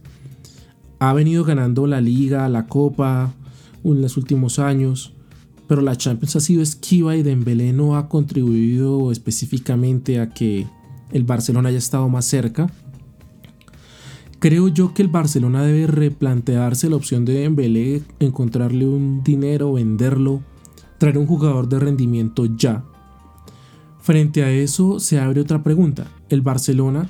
ha 1.02 1.14
venido 1.14 1.44
ganando 1.44 1.88
la 1.88 2.00
liga, 2.00 2.48
la 2.48 2.68
copa 2.68 3.34
en 3.84 4.04
los 4.04 4.18
últimos 4.18 4.60
años, 4.60 5.16
pero 5.68 5.82
la 5.82 5.96
Champions 5.96 6.36
ha 6.36 6.40
sido 6.40 6.62
esquiva 6.62 7.16
y 7.16 7.24
Dembélé 7.24 7.74
no 7.74 7.96
ha 7.96 8.08
contribuido 8.08 9.12
específicamente 9.12 10.20
a 10.20 10.30
que 10.30 10.68
el 11.12 11.24
Barcelona 11.24 11.70
haya 11.70 11.80
estado 11.80 12.08
más 12.08 12.26
cerca. 12.26 12.70
Creo 14.38 14.68
yo 14.68 14.94
que 14.94 15.02
el 15.02 15.08
Barcelona 15.08 15.64
debe 15.64 15.88
replantearse 15.88 16.88
la 16.88 16.98
opción 16.98 17.26
de 17.26 17.34
Dembélé, 17.34 18.04
encontrarle 18.20 18.86
un 18.86 19.24
dinero, 19.24 19.74
venderlo, 19.74 20.44
traer 21.00 21.18
un 21.18 21.26
jugador 21.26 21.68
de 21.68 21.80
rendimiento 21.80 22.46
ya. 22.46 22.86
Frente 24.02 24.44
a 24.44 24.52
eso 24.52 25.00
se 25.00 25.20
abre 25.20 25.42
otra 25.42 25.64
pregunta. 25.64 26.08
El 26.30 26.42
Barcelona, 26.42 27.08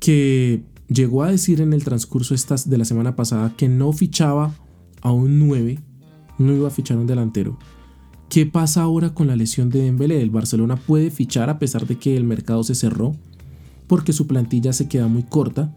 que 0.00 0.62
llegó 0.88 1.22
a 1.22 1.30
decir 1.30 1.60
en 1.60 1.72
el 1.72 1.84
transcurso 1.84 2.34
de 2.34 2.78
la 2.78 2.84
semana 2.84 3.16
pasada 3.16 3.54
que 3.56 3.68
no 3.68 3.92
fichaba 3.92 4.54
a 5.02 5.12
un 5.12 5.38
9, 5.38 5.78
no 6.38 6.54
iba 6.54 6.68
a 6.68 6.70
fichar 6.70 6.96
un 6.96 7.06
delantero. 7.06 7.58
¿Qué 8.28 8.46
pasa 8.46 8.82
ahora 8.82 9.14
con 9.14 9.28
la 9.28 9.36
lesión 9.36 9.70
de 9.70 9.82
Dembélé? 9.82 10.20
El 10.20 10.30
Barcelona 10.30 10.76
puede 10.76 11.10
fichar 11.10 11.48
a 11.48 11.58
pesar 11.58 11.86
de 11.86 11.96
que 11.96 12.16
el 12.16 12.24
mercado 12.24 12.64
se 12.64 12.74
cerró 12.74 13.14
porque 13.86 14.12
su 14.12 14.26
plantilla 14.26 14.72
se 14.72 14.88
queda 14.88 15.06
muy 15.06 15.22
corta. 15.22 15.72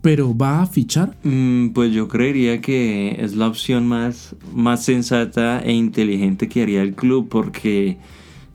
Pero 0.00 0.36
va 0.36 0.62
a 0.62 0.66
fichar? 0.66 1.16
Mm, 1.22 1.70
pues 1.70 1.92
yo 1.92 2.08
creería 2.08 2.60
que 2.60 3.16
es 3.20 3.34
la 3.36 3.48
opción 3.48 3.86
más, 3.86 4.34
más 4.54 4.84
sensata 4.84 5.60
e 5.60 5.72
inteligente 5.72 6.48
que 6.48 6.62
haría 6.62 6.82
el 6.82 6.94
club 6.94 7.28
porque 7.28 7.98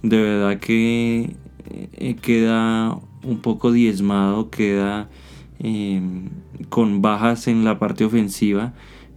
de 0.04 0.22
verdad 0.22 0.60
que 0.60 1.36
eh, 1.72 2.16
queda 2.22 3.00
un 3.24 3.40
poco 3.40 3.72
diezmado, 3.72 4.52
queda 4.52 5.10
Em, 5.66 6.28
con 6.68 7.02
bajas 7.02 7.48
en 7.48 7.64
la 7.64 7.80
parte 7.80 8.04
ofensiva, 8.04 8.74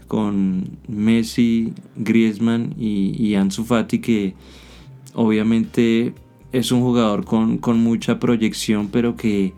con 0.06 0.78
Messi, 0.86 1.72
Griezmann 1.96 2.74
y, 2.78 3.34
Ansu 3.34 3.64
Fati, 3.64 3.98
que 3.98 4.34
obviamente 5.14 6.14
es 6.52 6.70
un 6.70 6.82
jugador 6.82 7.24
con, 7.24 7.58
mucha 7.80 8.20
proyección, 8.20 8.88
pero 8.92 9.16
que 9.16 9.54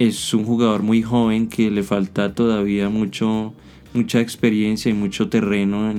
es 0.00 0.34
un 0.34 0.44
jugador 0.44 0.82
muy 0.82 1.02
joven 1.02 1.46
que 1.48 1.70
le 1.70 1.84
falta 1.84 2.34
todavía 2.34 2.88
mucho, 2.88 3.54
mucha 3.94 4.20
experiencia 4.20 4.90
y 4.90 4.94
mucho 4.94 5.28
terreno 5.28 5.92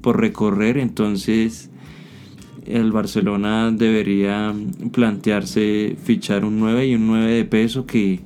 por 0.00 0.18
recorrer. 0.18 0.78
Entonces 0.78 1.70
el 2.66 2.92
Barcelona 2.92 3.70
debería 3.70 4.54
plantearse 4.92 5.96
fichar 6.02 6.44
un 6.44 6.60
9 6.60 6.86
y 6.86 6.94
un 6.94 7.06
9 7.06 7.32
de 7.32 7.44
peso 7.44 7.86
que 7.86 8.20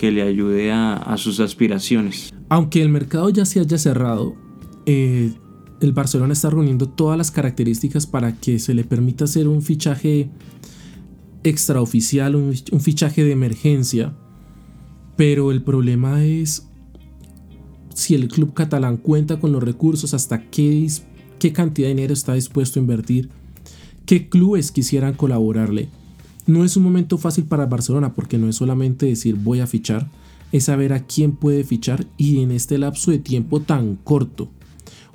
que 0.00 0.10
le 0.10 0.22
ayude 0.22 0.72
a, 0.72 1.14
sus 1.18 1.40
aspiraciones. 1.40 2.32
Aunque 2.48 2.80
el 2.80 2.88
mercado 2.88 3.28
ya 3.28 3.44
se 3.44 3.60
haya 3.60 3.76
cerrado, 3.76 4.34
eh, 4.86 5.34
el 5.82 5.92
Barcelona 5.92 6.32
está 6.32 6.48
reuniendo 6.48 6.88
todas 6.88 7.18
las 7.18 7.30
características 7.30 8.06
para 8.06 8.34
que 8.34 8.58
se 8.58 8.72
le 8.72 8.82
permita 8.82 9.24
hacer 9.24 9.46
un 9.46 9.60
fichaje 9.60 10.30
extraoficial, 11.44 12.34
un, 12.34 12.54
un 12.72 12.80
fichaje 12.80 13.24
de 13.24 13.32
emergencia. 13.32 14.16
Pero 15.18 15.52
el 15.52 15.62
problema 15.62 16.24
es 16.24 16.66
si 17.92 18.14
el 18.14 18.28
club 18.28 18.54
catalán 18.54 18.96
cuenta 18.96 19.38
con 19.38 19.52
los 19.52 19.62
recursos, 19.62 20.14
hasta 20.14 20.48
qué, 20.48 20.90
qué 21.38 21.52
cantidad 21.52 21.88
de 21.88 21.94
dinero 21.94 22.14
está 22.14 22.32
dispuesto 22.32 22.80
a 22.80 22.82
invertir, 22.82 23.28
qué 24.10 24.28
clubes 24.28 24.72
quisieran 24.72 25.14
colaborarle. 25.14 25.88
No 26.44 26.64
es 26.64 26.76
un 26.76 26.82
momento 26.82 27.16
fácil 27.16 27.44
para 27.44 27.66
Barcelona 27.66 28.12
porque 28.12 28.38
no 28.38 28.48
es 28.48 28.56
solamente 28.56 29.06
decir 29.06 29.36
voy 29.36 29.60
a 29.60 29.68
fichar, 29.68 30.10
es 30.50 30.64
saber 30.64 30.92
a 30.92 31.06
quién 31.06 31.30
puede 31.30 31.62
fichar 31.62 32.04
y 32.16 32.42
en 32.42 32.50
este 32.50 32.76
lapso 32.76 33.12
de 33.12 33.20
tiempo 33.20 33.60
tan 33.60 33.94
corto. 33.94 34.50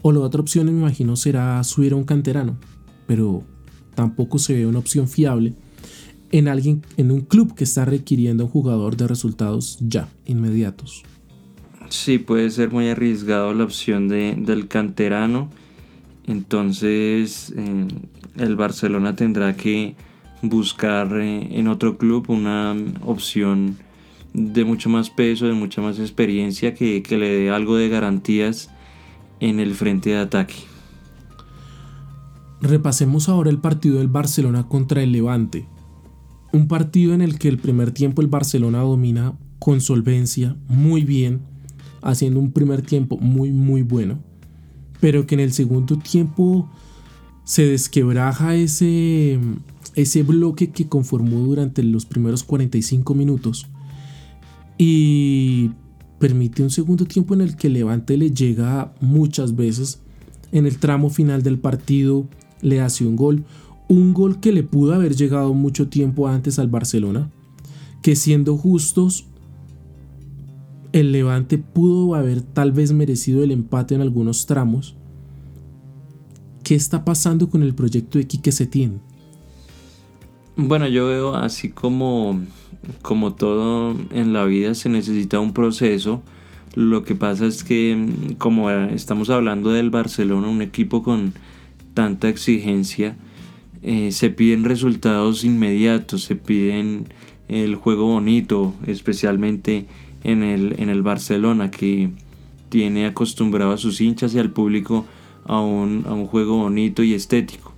O 0.01 0.13
la 0.13 0.21
otra 0.21 0.39
opción 0.39 0.67
me 0.67 0.71
imagino 0.71 1.17
será 1.17 1.61
subir 1.65 1.91
a 1.91 1.97
un 1.97 2.05
canterano, 2.05 2.55
pero 3.05 3.43
tampoco 3.95 4.39
se 4.39 4.53
ve 4.53 4.65
una 4.65 4.79
opción 4.79 5.09
fiable 5.09 5.55
en 6.31 6.47
alguien 6.47 6.81
en 6.95 7.11
un 7.11 7.19
club 7.19 7.53
que 7.53 7.65
está 7.65 7.83
requiriendo 7.83 8.43
a 8.43 8.45
un 8.45 8.51
jugador 8.53 8.95
de 8.95 9.09
resultados 9.09 9.77
ya 9.81 10.07
inmediatos. 10.25 11.03
Sí, 11.89 12.17
puede 12.17 12.49
ser 12.49 12.71
muy 12.71 12.87
arriesgado 12.87 13.53
la 13.53 13.65
opción 13.65 14.07
de, 14.07 14.35
del 14.37 14.69
canterano. 14.69 15.49
Entonces 16.27 17.53
eh, 17.55 17.87
el 18.37 18.55
Barcelona 18.55 19.15
tendrá 19.15 19.55
que 19.55 19.95
buscar 20.41 21.17
eh, 21.17 21.59
en 21.59 21.67
otro 21.67 21.97
club 21.97 22.25
una 22.29 22.75
opción 23.03 23.77
de 24.33 24.65
mucho 24.65 24.89
más 24.89 25.09
peso, 25.09 25.45
de 25.45 25.53
mucha 25.53 25.81
más 25.81 25.99
experiencia, 25.99 26.73
que, 26.73 27.01
le 27.09 27.29
dé 27.29 27.49
algo 27.49 27.77
de 27.77 27.89
garantías 27.89 28.69
en 29.39 29.59
el 29.59 29.75
frente 29.75 30.11
de 30.11 30.17
ataque. 30.17 30.55
Repasemos 32.61 33.29
ahora 33.29 33.49
el 33.49 33.59
partido 33.59 33.99
del 33.99 34.07
Barcelona 34.07 34.67
contra 34.67 35.03
el 35.03 35.11
Levante. 35.11 35.67
Un 36.51 36.67
partido 36.67 37.13
en 37.13 37.21
el 37.21 37.37
que 37.37 37.47
el 37.47 37.59
primer 37.59 37.91
tiempo 37.91 38.21
el 38.21 38.27
Barcelona 38.27 38.79
domina 38.79 39.37
con 39.59 39.81
solvencia, 39.81 40.55
muy 40.67 41.03
bien, 41.03 41.41
haciendo 42.01 42.39
un 42.39 42.51
primer 42.51 42.81
tiempo 42.81 43.17
muy 43.17 43.51
muy 43.51 43.81
bueno, 43.83 44.19
pero 45.05 45.27
que 45.27 45.35
en 45.35 45.41
el 45.41 45.53
segundo 45.53 45.99
tiempo 45.99 46.67
se 47.43 47.63
desquebraja 47.63 48.55
ese 48.55 49.39
ese 49.93 50.23
bloque 50.23 50.71
que 50.71 50.89
conformó 50.89 51.41
durante 51.41 51.83
los 51.83 52.07
primeros 52.07 52.43
45 52.43 53.13
minutos 53.13 53.67
y 54.79 55.69
permite 56.17 56.63
un 56.63 56.71
segundo 56.71 57.05
tiempo 57.05 57.35
en 57.35 57.41
el 57.41 57.55
que 57.55 57.69
Levante 57.69 58.17
le 58.17 58.31
llega 58.31 58.95
muchas 58.99 59.55
veces. 59.55 60.01
En 60.51 60.65
el 60.65 60.79
tramo 60.79 61.11
final 61.11 61.43
del 61.43 61.59
partido 61.59 62.27
le 62.63 62.81
hace 62.81 63.05
un 63.05 63.15
gol, 63.15 63.45
un 63.87 64.11
gol 64.11 64.39
que 64.39 64.51
le 64.51 64.63
pudo 64.63 64.95
haber 64.95 65.15
llegado 65.15 65.53
mucho 65.53 65.87
tiempo 65.87 66.27
antes 66.27 66.57
al 66.57 66.69
Barcelona, 66.69 67.29
que 68.01 68.15
siendo 68.15 68.57
justos, 68.57 69.27
el 70.95 71.11
Levante 71.11 71.57
pudo 71.57 72.15
haber 72.15 72.41
tal 72.41 72.71
vez 72.71 72.93
merecido 72.93 73.43
el 73.43 73.51
empate 73.51 73.95
en 73.95 74.01
algunos 74.01 74.45
tramos. 74.45 74.95
¿Qué 76.63 76.73
está 76.73 77.03
pasando 77.03 77.49
con 77.49 77.63
el 77.63 77.75
proyecto 77.75 78.17
de 78.17 78.27
Quique 78.27 78.53
Setién? 78.53 79.01
Bueno, 80.55 80.87
yo 80.87 81.07
veo 81.07 81.35
así 81.35 81.67
como, 81.67 82.39
como 83.01 83.33
todo 83.33 83.93
en 84.11 84.31
la 84.31 84.45
vida 84.45 84.73
se 84.73 84.87
necesita 84.87 85.37
un 85.41 85.51
proceso. 85.51 86.23
Lo 86.75 87.03
que 87.03 87.13
pasa 87.13 87.45
es 87.45 87.65
que 87.65 88.35
como 88.37 88.71
estamos 88.71 89.29
hablando 89.29 89.71
del 89.71 89.89
Barcelona, 89.89 90.47
un 90.47 90.61
equipo 90.61 91.03
con 91.03 91.33
tanta 91.93 92.29
exigencia, 92.29 93.17
eh, 93.83 94.13
se 94.13 94.29
piden 94.29 94.63
resultados 94.63 95.43
inmediatos, 95.43 96.23
se 96.23 96.37
piden 96.37 97.09
el 97.49 97.75
juego 97.75 98.05
bonito, 98.05 98.73
especialmente 98.87 99.87
en 100.25 100.43
el, 100.43 100.75
en 100.79 100.89
el 100.89 101.03
Barcelona, 101.03 101.71
que 101.71 102.09
tiene 102.69 103.05
acostumbrado 103.05 103.71
a 103.71 103.77
sus 103.77 104.01
hinchas 104.01 104.33
y 104.33 104.39
al 104.39 104.49
público 104.49 105.05
a 105.45 105.61
un, 105.61 106.03
juego 106.25 106.57
bonito 106.57 107.03
y 107.03 107.13
estético. 107.13 107.73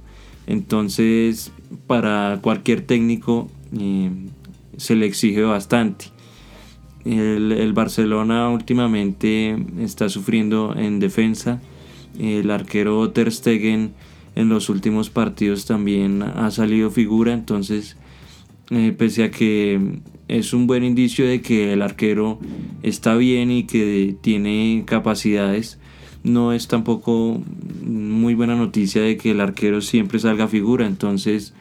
Entonces, 0.47 1.51
para 1.85 2.39
cualquier 2.41 2.81
técnico 2.81 3.49
eh, 3.77 4.09
se 4.77 4.95
le 4.95 5.05
exige 5.05 5.41
bastante. 5.41 6.05
El, 7.03 7.51
el, 7.51 7.73
Barcelona 7.73 8.49
últimamente 8.49 9.57
está 9.79 10.07
sufriendo 10.07 10.73
en 10.75 10.99
defensa. 10.99 11.61
El 12.17 12.49
arquero 12.49 13.09
Ter 13.11 13.31
Stegen 13.31 13.93
en 14.35 14.49
los 14.49 14.69
últimos 14.69 15.09
partidos 15.09 15.65
también 15.65 16.23
ha 16.23 16.49
salido 16.51 16.91
figura, 16.91 17.33
entonces 17.33 17.97
eh, 18.69 18.93
pese 18.97 19.23
a 19.23 19.31
que 19.31 19.79
es 20.27 20.53
un 20.53 20.67
buen 20.67 20.83
indicio 20.83 21.25
de 21.25 21.41
que 21.41 21.71
el 21.71 21.81
arquero 21.81 22.39
está 22.83 23.15
bien 23.15 23.49
y 23.49 23.63
que 23.63 24.15
tiene 24.19 24.83
capacidades, 24.85 25.79
no 26.23 26.51
es 26.51 26.67
tampoco 26.67 27.41
muy 27.81 28.33
buena 28.33 28.55
noticia 28.55 29.01
de 29.01 29.15
que 29.15 29.31
el 29.31 29.39
arquero 29.39 29.81
siempre 29.81 30.19
salga 30.19 30.49
figura, 30.49 30.85
entonces 30.85 31.53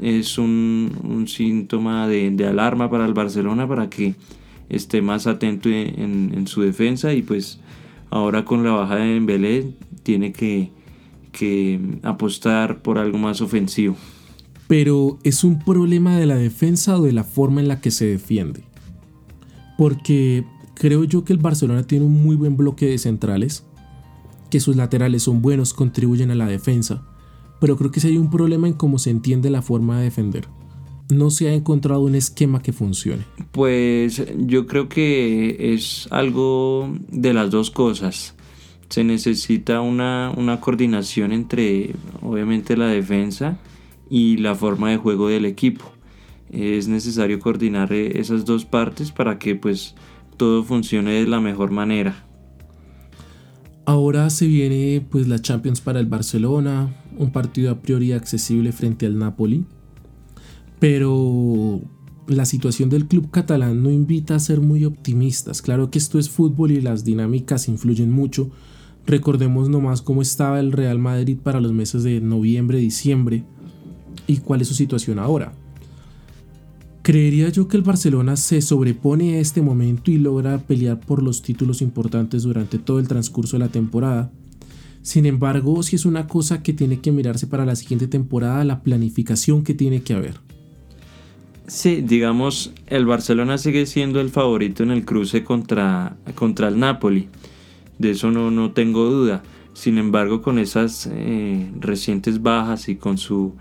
es 0.00 0.38
un, 0.38 1.24
síntoma 1.28 2.08
de, 2.08 2.34
alarma 2.44 2.90
para 2.90 3.06
el 3.06 3.14
Barcelona 3.14 3.68
para 3.68 3.88
que 3.88 4.14
esté 4.68 5.00
más 5.00 5.26
atento 5.28 5.68
en, 5.68 6.46
su 6.48 6.62
defensa 6.62 7.14
y 7.14 7.22
pues 7.22 7.60
ahora 8.10 8.44
con 8.44 8.64
la 8.64 8.72
baja 8.72 8.96
de 8.96 9.14
Dembélé 9.14 9.66
tiene 10.02 10.32
que 10.32 10.70
apostar 12.02 12.78
por 12.82 12.98
algo 12.98 13.18
más 13.18 13.40
ofensivo. 13.40 13.96
Pero 14.68 15.18
es 15.24 15.42
un 15.42 15.58
problema 15.58 16.16
de 16.16 16.26
la 16.26 16.36
defensa 16.36 16.98
o 16.98 17.02
de 17.02 17.12
la 17.12 17.24
forma 17.24 17.60
en 17.60 17.68
la 17.68 17.80
que 17.80 17.90
se 17.90 18.06
defiende. 18.06 18.62
Porque 19.76 20.44
creo 20.74 21.04
yo 21.04 21.24
que 21.24 21.32
el 21.32 21.38
Barcelona 21.38 21.82
tiene 21.84 22.04
un 22.04 22.22
muy 22.22 22.36
buen 22.36 22.56
bloque 22.56 22.86
de 22.86 22.98
centrales, 22.98 23.64
que 24.50 24.60
sus 24.60 24.76
laterales 24.76 25.24
son 25.24 25.42
buenos, 25.42 25.74
contribuyen 25.74 26.30
a 26.30 26.34
la 26.34 26.46
defensa, 26.46 27.02
pero 27.60 27.76
creo 27.76 27.90
que 27.90 28.00
si 28.00 28.08
hay 28.08 28.18
un 28.18 28.30
problema 28.30 28.68
en 28.68 28.74
cómo 28.74 28.98
se 28.98 29.10
entiende 29.10 29.50
la 29.50 29.62
forma 29.62 29.98
de 29.98 30.04
defender. 30.04 30.46
No 31.10 31.30
se 31.30 31.48
ha 31.48 31.54
encontrado 31.54 32.02
un 32.02 32.14
esquema 32.14 32.62
que 32.62 32.72
funcione. 32.72 33.24
Pues 33.52 34.22
yo 34.36 34.66
creo 34.66 34.88
que 34.88 35.72
es 35.74 36.06
algo 36.10 36.94
de 37.10 37.32
las 37.32 37.50
dos 37.50 37.70
cosas 37.70 38.34
se 38.88 39.04
necesita 39.04 39.80
una, 39.80 40.58
coordinación 40.60 41.32
entre 41.32 41.94
obviamente 42.22 42.76
la 42.76 42.86
defensa 42.86 43.58
y 44.10 44.36
la 44.38 44.54
forma 44.54 44.90
de 44.90 44.96
juego 44.96 45.28
del 45.28 45.44
equipo. 45.44 45.84
Es 46.50 46.88
necesario 46.88 47.38
coordinar 47.40 47.92
eh, 47.92 48.18
esas 48.20 48.44
dos 48.44 48.64
partes 48.64 49.12
para 49.12 49.38
que 49.38 49.54
pues 49.54 49.94
todo 50.36 50.64
funcione 50.64 51.12
de 51.12 51.26
la 51.26 51.40
mejor 51.40 51.70
manera. 51.70 52.24
Ahora 53.84 54.28
se 54.30 54.46
viene 54.46 55.04
pues 55.08 55.28
la 55.28 55.38
Champions 55.38 55.80
para 55.80 56.00
el 56.00 56.06
Barcelona, 56.06 56.94
un 57.16 57.32
partido 57.32 57.70
a 57.70 57.80
priori 57.80 58.12
accesible 58.12 58.72
frente 58.72 59.06
al 59.06 59.18
Napoli. 59.18 59.64
Pero 60.78 61.80
la 62.26 62.44
situación 62.44 62.90
del 62.90 63.06
club 63.06 63.30
catalán 63.30 63.82
no 63.82 63.90
invita 63.90 64.34
a 64.34 64.40
ser 64.40 64.60
muy 64.60 64.84
optimistas. 64.84 65.62
Claro 65.62 65.90
que 65.90 65.98
esto 65.98 66.18
es 66.18 66.30
fútbol 66.30 66.70
y 66.70 66.80
las 66.80 67.04
dinámicas 67.04 67.68
influyen 67.68 68.10
mucho, 68.12 68.50
Recordemos 69.08 69.70
nomás 69.70 70.02
cómo 70.02 70.20
estaba 70.20 70.60
el 70.60 70.70
Real 70.70 70.98
Madrid 70.98 71.38
para 71.42 71.62
los 71.62 71.72
meses 71.72 72.02
de 72.02 72.20
noviembre, 72.20 72.76
diciembre 72.76 73.42
y 74.28 74.36
cuál 74.36 74.60
es 74.60 74.68
su 74.68 74.74
situación 74.74 75.18
ahora. 75.18 75.52
Creería 77.02 77.48
yo 77.48 77.66
que 77.66 77.76
el 77.76 77.82
Barcelona 77.82 78.36
se 78.36 78.62
sobrepone 78.62 79.34
a 79.34 79.40
este 79.40 79.62
momento 79.62 80.12
y 80.12 80.18
logra 80.18 80.58
pelear 80.58 81.00
por 81.00 81.20
los 81.20 81.42
títulos 81.42 81.82
importantes 81.82 82.44
durante 82.44 82.78
todo 82.78 83.00
el 83.00 83.08
transcurso 83.08 83.56
de 83.56 83.64
la 83.64 83.70
temporada. 83.70 84.30
Sin 85.02 85.26
embargo, 85.26 85.82
si 85.82 85.96
es 85.96 86.04
una 86.04 86.28
cosa 86.28 86.62
que 86.62 86.72
tiene 86.72 87.00
que 87.00 87.10
mirarse 87.10 87.48
para 87.48 87.64
la 87.64 87.74
siguiente 87.74 88.06
temporada, 88.06 88.62
la 88.64 88.82
planificación 88.82 89.64
que 89.64 89.74
tiene 89.74 90.02
que 90.02 90.14
haber. 90.14 90.34
Sí, 91.66 92.02
digamos, 92.02 92.72
el 92.86 93.06
Barcelona 93.06 93.58
sigue 93.58 93.86
siendo 93.86 94.20
el 94.20 94.30
favorito 94.30 94.84
en 94.84 94.92
el 94.92 95.04
cruce 95.04 95.42
contra, 95.42 96.16
contra 96.36 96.68
el 96.68 96.78
Napoli 96.78 97.28
de 97.98 98.10
eso 98.10 98.30
no, 98.30 98.50
no 98.50 98.72
tengo 98.72 99.04
duda. 99.04 99.42
Sin 99.74 99.98
embargo, 99.98 100.42
con 100.42 100.58
esas 100.58 101.08
eh, 101.12 101.70
recientes 101.78 102.42
bajas 102.42 102.88
y 102.88 102.96
con 102.96 103.18
su 103.18 103.54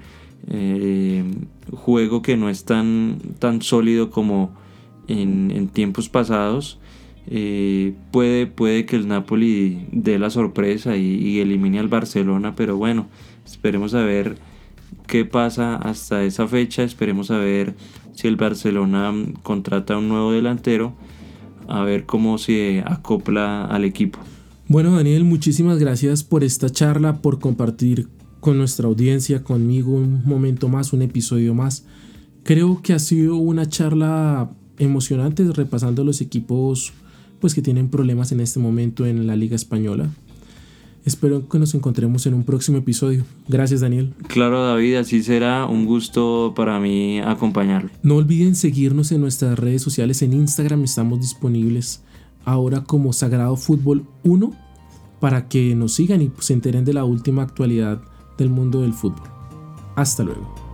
eh, 0.50 1.23
juego 1.71 2.21
que 2.21 2.38
no 2.38 2.50
es 2.50 2.65
tan, 2.65 3.19
tan 3.39 3.62
sólido 3.62 4.10
como 4.10 4.52
en, 5.08 5.67
tiempos 5.69 6.10
pasados, 6.10 6.80
eh, 7.28 7.93
puede, 8.12 8.47
puede 8.47 8.86
que 8.86 8.95
el 8.95 9.08
Napoli 9.08 9.86
dé 9.91 10.19
la 10.19 10.30
sorpresa 10.30 10.95
y, 10.95 11.15
y, 11.15 11.39
elimine 11.39 11.80
al 11.80 11.88
Barcelona, 11.88 12.56
pero 12.56 12.78
bueno, 12.78 13.08
esperemos 13.45 13.93
a 13.93 14.04
ver 14.04 14.38
qué 15.08 15.26
pasa 15.26 15.76
hasta 15.76 16.23
esa 16.23 16.47
fecha, 16.47 16.84
esperemos 16.84 17.32
a 17.32 17.38
ver 17.38 17.76
si 18.13 18.28
el 18.28 18.36
Barcelona 18.36 19.13
contrata 19.43 19.97
un 19.97 20.10
nuevo 20.10 20.32
delantero 20.32 20.95
a 21.67 21.84
ver 21.84 22.06
cómo 22.06 22.38
se 22.38 22.84
acopla 22.86 23.65
al 23.65 23.86
equipo. 23.86 24.19
Bueno 24.67 24.95
Daniel, 24.95 25.23
muchísimas 25.23 25.80
gracias 25.80 26.23
por 26.23 26.43
esta 26.43 26.69
charla, 26.69 27.21
por 27.21 27.39
compartir 27.39 28.10
con 28.47 28.57
nuestra 28.57 28.88
audiencia, 28.88 29.43
conmigo 29.43 29.91
un 29.91 30.21
momento 30.23 30.69
más, 30.69 30.93
un 30.93 31.01
episodio 31.01 31.53
más. 31.53 31.83
Creo 32.43 32.81
que 32.81 32.93
ha 32.93 32.99
sido 32.99 33.36
una 33.36 33.67
charla 33.67 34.49
emocionante 34.79 35.43
repasando 35.51 36.05
los 36.05 36.21
equipos 36.21 36.93
pues 37.41 37.53
que 37.53 37.62
tienen 37.62 37.89
problemas 37.89 38.31
en 38.31 38.39
este 38.39 38.62
momento 38.62 39.05
en 39.05 39.27
la 39.27 39.36
Liga 39.36 39.57
Española. 39.57 40.10
Espero 41.03 41.49
que 41.49 41.60
nos 41.60 41.75
encontremos 41.75 42.25
en 42.25 42.36
un 42.36 42.45
próximo 42.45 42.77
episodio. 42.77 43.25
Gracias, 43.49 43.81
Daniel. 43.81 44.13
Claro, 44.29 44.65
David, 44.65 44.95
así 44.95 45.23
será. 45.23 45.65
Un 45.65 45.86
gusto 45.86 46.53
para 46.55 46.79
mí 46.79 47.19
acompañarlo. 47.19 47.89
No 48.01 48.15
olviden 48.15 48.55
seguirnos 48.55 49.12
en 49.12 49.19
nuestras 49.19 49.60
redes 49.60 49.81
sociales. 49.81 50.21
En 50.21 50.31
Instagram 50.31 50.86
estamos 50.86 51.19
disponibles 51.19 52.01
ahora 52.45 52.86
como 52.86 53.12
Sagrado 53.12 53.57
Fútbol 53.57 54.05
1 54.23 54.53
para 55.19 55.49
que 55.49 55.75
nos 55.75 55.95
sigan 55.95 56.21
y 56.21 56.31
se 56.39 56.53
enteren 56.53 56.86
de 56.86 56.93
la 56.93 57.03
última 57.03 57.41
actualidad 57.41 58.01
del 58.38 58.50
mundo 58.50 58.82
del 58.82 58.93
fútbol. 58.93 59.28
Hasta 59.95 60.23
luego. 60.23 60.66